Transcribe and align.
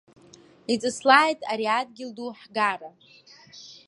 Иҵыслааит 0.73 1.39
ари 1.51 1.67
адгьыл 1.79 2.11
ду, 2.15 2.29
ҳгара. 2.39 2.89